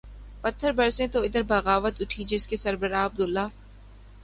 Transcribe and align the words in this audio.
پتھر 0.41 0.71
برسیں 0.71 1.05
تو 1.07 1.21
ادھر 1.21 1.41
بغاوت 1.47 2.01
اٹھی 2.01 2.23
جس 2.23 2.47
کے 2.47 2.57
سربراہ 2.57 3.05
عبداللہ 3.05 3.47